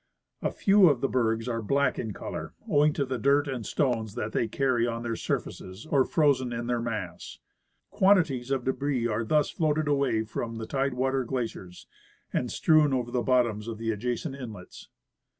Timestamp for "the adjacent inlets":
13.77-14.89